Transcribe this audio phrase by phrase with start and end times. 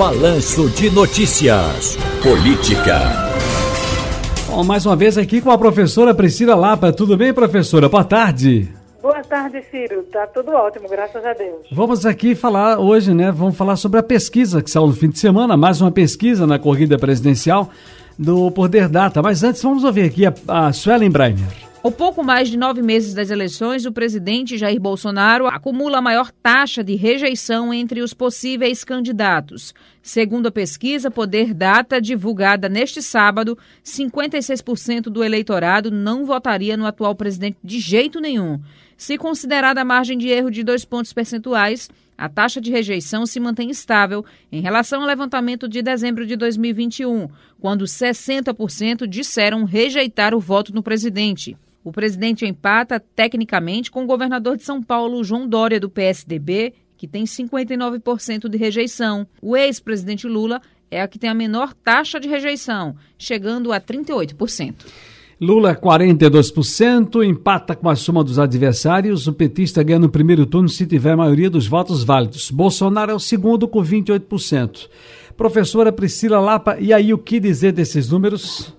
[0.00, 1.98] Balanço de Notícias.
[2.22, 3.00] Política.
[4.46, 6.90] Bom, mais uma vez aqui com a professora Priscila Lapa.
[6.90, 7.86] Tudo bem, professora?
[7.86, 8.66] Boa tarde.
[9.02, 10.04] Boa tarde, Ciro.
[10.04, 11.66] Tá tudo ótimo, graças a Deus.
[11.70, 13.30] Vamos aqui falar hoje, né?
[13.30, 16.58] Vamos falar sobre a pesquisa que saiu no fim de semana, mais uma pesquisa na
[16.58, 17.68] corrida presidencial
[18.18, 19.20] do Poder Data.
[19.20, 21.69] Mas antes, vamos ouvir aqui a, a Suelen Breiner.
[21.82, 26.30] Ao pouco mais de nove meses das eleições, o presidente Jair Bolsonaro acumula a maior
[26.30, 29.72] taxa de rejeição entre os possíveis candidatos.
[30.02, 37.14] Segundo a pesquisa Poder Data, divulgada neste sábado, 56% do eleitorado não votaria no atual
[37.14, 38.60] presidente de jeito nenhum.
[38.94, 41.88] Se considerada a margem de erro de dois pontos percentuais,
[42.20, 47.30] a taxa de rejeição se mantém estável em relação ao levantamento de dezembro de 2021,
[47.58, 51.56] quando 60% disseram rejeitar o voto no presidente.
[51.82, 57.08] O presidente empata tecnicamente com o governador de São Paulo, João Dória, do PSDB, que
[57.08, 59.26] tem 59% de rejeição.
[59.40, 60.60] O ex-presidente Lula
[60.90, 64.74] é a que tem a menor taxa de rejeição, chegando a 38%.
[65.42, 69.26] Lula 42%, empata com a soma dos adversários.
[69.26, 72.50] O petista ganha no primeiro turno se tiver a maioria dos votos válidos.
[72.50, 74.90] Bolsonaro é o segundo com 28%.
[75.38, 78.76] Professora Priscila Lapa, e aí o que dizer desses números?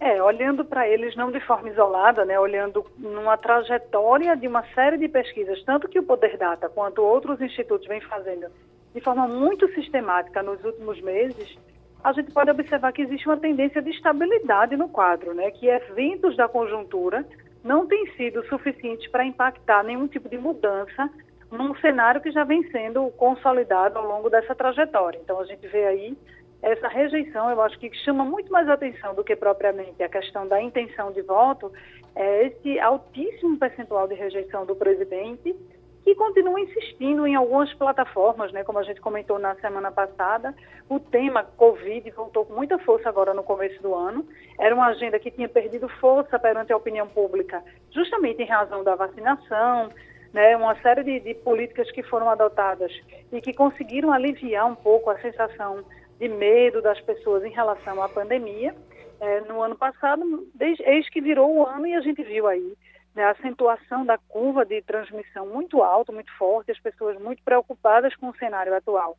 [0.00, 4.98] É, olhando para eles não de forma isolada, né, olhando numa trajetória de uma série
[4.98, 8.46] de pesquisas, tanto que o Poder Data quanto outros institutos vêm fazendo
[8.92, 11.56] de forma muito sistemática nos últimos meses,
[12.04, 16.36] a gente pode observar que existe uma tendência de estabilidade no quadro, né, que eventos
[16.36, 17.26] da conjuntura
[17.64, 21.10] não têm sido suficientes para impactar nenhum tipo de mudança
[21.50, 25.18] num cenário que já vem sendo consolidado ao longo dessa trajetória.
[25.22, 26.18] Então a gente vê aí
[26.60, 30.60] essa rejeição, eu acho que chama muito mais atenção do que propriamente a questão da
[30.60, 31.72] intenção de voto,
[32.14, 35.56] é esse altíssimo percentual de rejeição do presidente,
[36.04, 40.54] que continua insistindo em algumas plataformas, né, como a gente comentou na semana passada,
[40.86, 44.26] o tema Covid voltou com muita força agora no começo do ano,
[44.58, 48.94] era uma agenda que tinha perdido força perante a opinião pública, justamente em razão da
[48.94, 49.88] vacinação,
[50.30, 52.92] né, uma série de, de políticas que foram adotadas
[53.32, 55.82] e que conseguiram aliviar um pouco a sensação
[56.18, 58.74] de medo das pessoas em relação à pandemia.
[59.20, 60.22] É, no ano passado,
[60.52, 62.74] desde, eis que virou o ano e a gente viu aí
[63.14, 68.14] né, a acentuação da curva de transmissão muito alta, muito forte, as pessoas muito preocupadas
[68.16, 69.16] com o cenário atual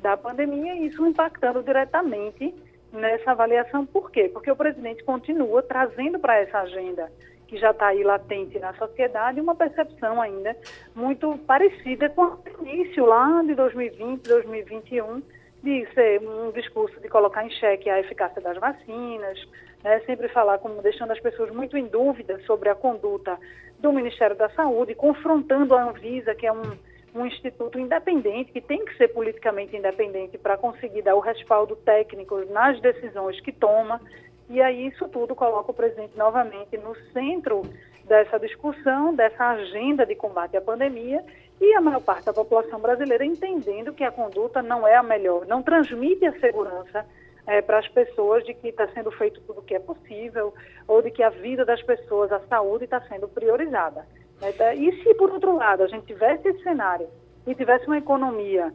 [0.00, 2.54] da pandemia e isso impactando diretamente
[2.92, 3.84] nessa avaliação.
[3.84, 4.30] Por quê?
[4.32, 7.10] Porque o presidente continua trazendo para essa agenda
[7.46, 10.54] que já está aí latente na sociedade, uma percepção ainda
[10.94, 15.22] muito parecida com o início lá de 2020, 2021,
[15.62, 19.38] de ser um discurso de colocar em xeque a eficácia das vacinas,
[19.82, 23.38] né, sempre falar como deixando as pessoas muito em dúvida sobre a conduta
[23.78, 26.76] do Ministério da Saúde, confrontando a Anvisa, que é um,
[27.14, 32.44] um instituto independente, que tem que ser politicamente independente para conseguir dar o respaldo técnico
[32.50, 34.00] nas decisões que toma.
[34.48, 37.62] E aí isso tudo coloca o presidente novamente no centro
[38.04, 41.22] dessa discussão, dessa agenda de combate à pandemia
[41.60, 45.46] e a maior parte da população brasileira entendendo que a conduta não é a melhor,
[45.46, 47.04] não transmite a segurança
[47.46, 50.54] é, para as pessoas de que está sendo feito tudo o que é possível
[50.86, 54.06] ou de que a vida das pessoas, a saúde está sendo priorizada.
[54.40, 54.50] Né?
[54.50, 57.08] Então, e se, por outro lado, a gente tivesse esse cenário
[57.46, 58.72] e tivesse uma economia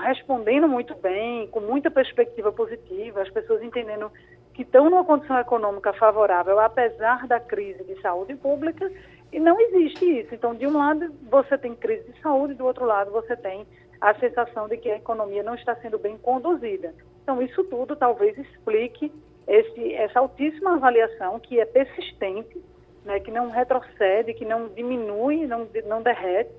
[0.00, 4.10] respondendo muito bem, com muita perspectiva positiva, as pessoas entendendo
[4.54, 8.90] que estão numa condição econômica favorável, apesar da crise de saúde pública,
[9.32, 10.34] e não existe isso.
[10.34, 13.66] Então, de um lado, você tem crise de saúde, do outro lado, você tem
[14.00, 16.94] a sensação de que a economia não está sendo bem conduzida.
[17.22, 19.12] Então, isso tudo talvez explique
[19.46, 22.60] esse, essa altíssima avaliação que é persistente,
[23.04, 26.52] né, que não retrocede, que não diminui, não, não derrete,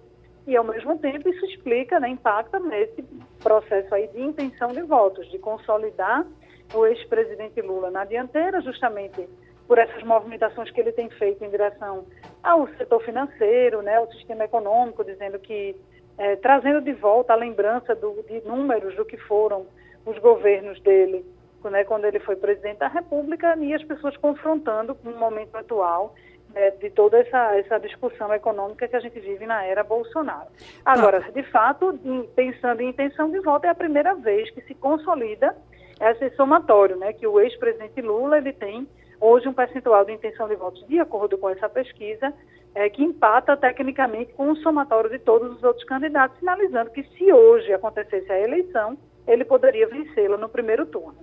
[0.45, 3.03] e ao mesmo tempo isso explica, né, impacta nesse
[3.41, 6.25] processo aí de intenção de votos, de consolidar
[6.73, 9.27] o ex-presidente Lula na dianteira, justamente
[9.67, 12.05] por essas movimentações que ele tem feito em direção
[12.41, 15.75] ao setor financeiro, né, ao sistema econômico, dizendo que
[16.17, 19.65] é, trazendo de volta a lembrança do, de números do que foram
[20.05, 21.25] os governos dele,
[21.63, 26.13] né, quando ele foi presidente da República, e as pessoas confrontando com o momento atual
[26.53, 30.49] né, de toda essa, essa discussão econômica que a gente vive na era Bolsonaro.
[30.85, 31.97] Agora, de fato,
[32.35, 35.55] pensando em intenção de voto, é a primeira vez que se consolida
[35.99, 38.87] esse somatório, né, que o ex-presidente Lula ele tem
[39.23, 42.33] hoje um percentual de intenção de votos, de acordo com essa pesquisa,
[42.75, 47.31] é, que empata tecnicamente com o somatório de todos os outros candidatos, sinalizando que se
[47.31, 51.15] hoje acontecesse a eleição, ele poderia vencê-la no primeiro turno.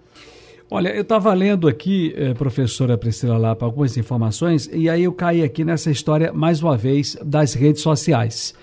[0.70, 5.42] Olha, eu estava lendo aqui, eh, professora Priscila Lapa, algumas informações, e aí eu caí
[5.42, 8.54] aqui nessa história, mais uma vez, das redes sociais.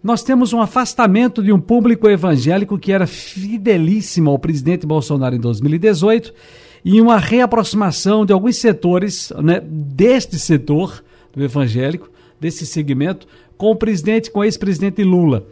[0.00, 5.40] nós temos um afastamento de um público evangélico que era fidelíssimo ao presidente Bolsonaro em
[5.40, 6.32] 2018
[6.84, 11.02] e uma reaproximação de alguns setores né, deste setor
[11.34, 12.10] do evangélico,
[12.40, 13.26] desse segmento,
[13.56, 15.44] com o presidente, com o ex-presidente Lula.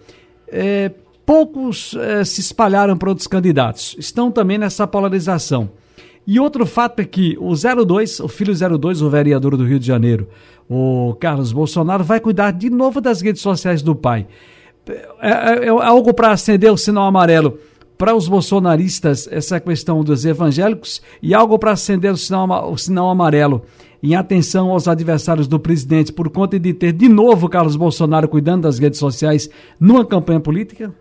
[0.48, 0.92] É,
[1.24, 5.70] poucos é, se espalharam para outros candidatos, estão também nessa polarização.
[6.26, 9.86] E outro fato é que o 02, o filho 02, o vereador do Rio de
[9.86, 10.28] Janeiro,
[10.68, 14.26] o Carlos Bolsonaro, vai cuidar de novo das redes sociais do pai.
[15.20, 17.58] É, é, é algo para acender o sinal amarelo
[17.98, 23.10] para os bolsonaristas, essa questão dos evangélicos, e algo para acender o sinal, o sinal
[23.10, 23.64] amarelo
[24.02, 28.62] em atenção aos adversários do presidente por conta de ter de novo Carlos Bolsonaro cuidando
[28.62, 29.48] das redes sociais
[29.80, 30.94] numa campanha política?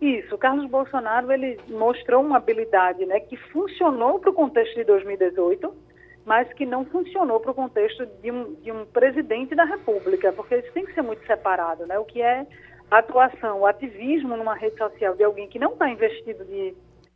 [0.00, 4.84] Isso, o Carlos Bolsonaro ele mostrou uma habilidade né, que funcionou para o contexto de
[4.84, 5.70] 2018,
[6.24, 10.56] mas que não funcionou para o contexto de um, de um presidente da República, porque
[10.56, 11.98] isso tem que ser muito separado, né?
[11.98, 12.46] O que é
[12.90, 16.74] atuação, o ativismo numa rede social de alguém que não está investido de,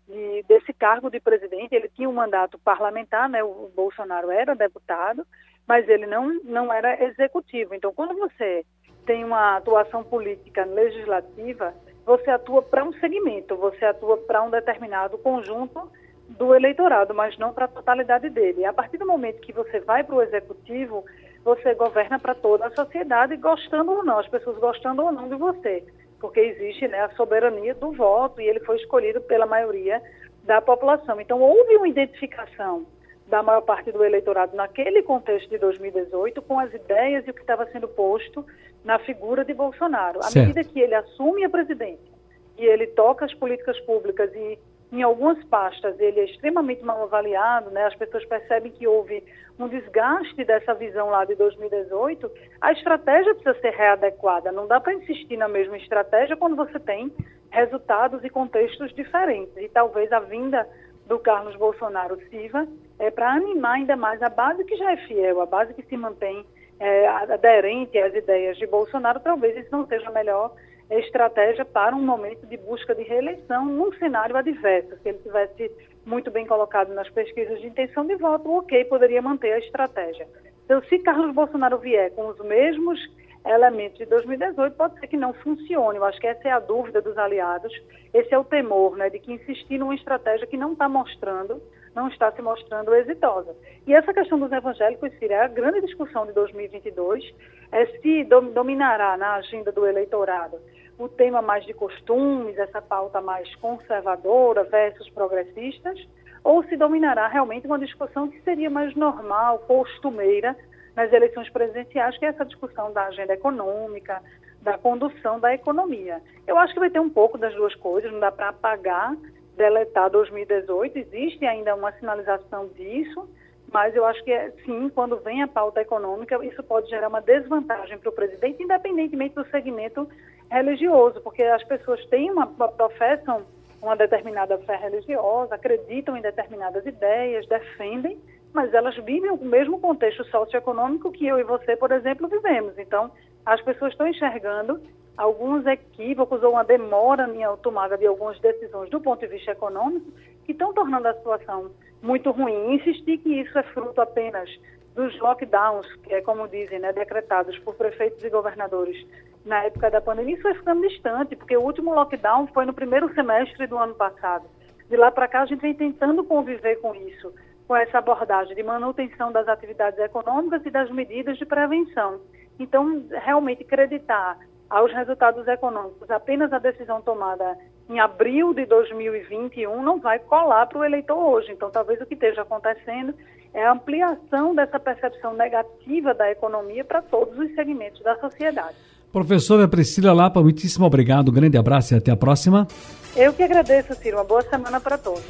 [0.09, 3.43] de, desse cargo de presidente, ele tinha um mandato parlamentar, né?
[3.43, 5.27] O Bolsonaro era deputado,
[5.67, 7.75] mas ele não, não era executivo.
[7.75, 8.65] Então, quando você
[9.05, 11.75] tem uma atuação política legislativa,
[12.07, 15.91] você atua para um segmento, você atua para um determinado conjunto
[16.29, 18.65] do eleitorado, mas não para a totalidade dele.
[18.65, 21.05] A partir do momento que você vai para o executivo,
[21.45, 25.37] você governa para toda a sociedade, gostando ou não, as pessoas gostando ou não de
[25.37, 25.85] você,
[26.19, 30.03] porque existe né, a soberania do voto e ele foi escolhido pela maioria
[30.45, 31.21] da população.
[31.21, 32.87] Então, houve uma identificação
[33.27, 37.41] da maior parte do eleitorado naquele contexto de 2018 com as ideias e o que
[37.41, 38.45] estava sendo posto
[38.85, 40.21] na figura de Bolsonaro.
[40.23, 42.15] À medida que ele assume a presidência
[42.59, 44.59] e ele toca as políticas públicas e
[44.95, 47.85] em algumas pastas ele é extremamente mal avaliado, né?
[47.85, 49.25] as pessoas percebem que houve
[49.59, 52.31] um desgaste dessa visão lá de 2018,
[52.61, 54.51] a estratégia precisa ser readequada.
[54.51, 57.13] Não dá para insistir na mesma estratégia quando você tem
[57.51, 59.57] resultados e contextos diferentes.
[59.57, 60.69] E talvez a vinda
[61.07, 62.67] do Carlos Bolsonaro sirva
[62.99, 65.97] é, para animar ainda mais a base que já é fiel, a base que se
[65.97, 66.45] mantém
[66.81, 70.53] é, aderente às ideias de Bolsonaro, talvez isso não seja a melhor
[70.91, 74.97] estratégia para um momento de busca de reeleição num cenário adverso.
[75.03, 75.71] Se ele tivesse
[76.05, 80.27] muito bem colocado nas pesquisas de intenção de voto, ok, poderia manter a estratégia.
[80.65, 82.99] Então, se Carlos Bolsonaro vier com os mesmos
[83.45, 85.99] elementos de 2018, pode ser que não funcione.
[85.99, 87.73] Eu acho que essa é a dúvida dos aliados,
[88.13, 91.61] esse é o temor, né, de que insistir numa estratégia que não está mostrando,
[91.95, 93.55] não está se mostrando exitosa.
[93.87, 97.35] E essa questão dos evangélicos, Cira, é a grande discussão de 2022,
[97.71, 100.59] é se dominará na agenda do eleitorado
[100.99, 105.99] o tema mais de costumes, essa pauta mais conservadora versus progressistas,
[106.43, 110.57] ou se dominará realmente uma discussão que seria mais normal, costumeira,
[110.97, 114.23] nas eleições presidenciais, que é essa discussão da agenda econômica,
[114.63, 116.21] da condução da economia.
[116.47, 119.15] Eu acho que vai ter um pouco das duas coisas, não dá para apagar,
[119.57, 123.29] deletar 2018, existe ainda uma sinalização disso,
[123.73, 127.21] mas eu acho que é, sim, quando vem a pauta econômica, isso pode gerar uma
[127.21, 130.09] desvantagem para o presidente, independentemente do segmento
[130.51, 133.45] religioso, porque as pessoas têm uma, professam
[133.83, 138.19] uma determinada fé religiosa, acreditam em determinadas ideias, defendem,
[138.55, 142.79] mas elas vivem o mesmo contexto socioeconômico que eu e você, por exemplo, vivemos.
[142.79, 143.11] Então,
[143.45, 144.81] as pessoas estão enxergando
[145.17, 150.11] alguns equívocos ou uma demora na tomada de algumas decisões do ponto de vista econômico
[150.45, 151.71] que estão tornando a situação
[152.01, 152.75] muito ruim.
[152.75, 154.49] Insistir que isso é fruto apenas
[154.95, 159.05] dos lockdowns, que é como dizem, né, decretados por prefeitos e governadores
[159.45, 163.13] na época da pandemia, isso vai ficando distante, porque o último lockdown foi no primeiro
[163.15, 164.47] semestre do ano passado.
[164.89, 167.35] De lá para cá, a gente vem tentando conviver com isso,
[167.67, 172.21] com essa abordagem de manutenção das atividades econômicas e das medidas de prevenção.
[172.59, 177.57] Então, realmente acreditar aos resultados econômicos apenas a decisão tomada
[177.89, 181.53] em abril de 2021 não vai colar para o eleitor hoje.
[181.53, 183.15] Então, talvez o que esteja acontecendo
[183.53, 188.77] é a ampliação dessa percepção negativa da economia para todos os segmentos da sociedade.
[189.13, 192.67] Professora Priscila Lapa, muitíssimo obrigado, um grande abraço e até a próxima.
[193.15, 194.17] Eu que agradeço, Ciro.
[194.17, 195.23] Uma boa semana para todos.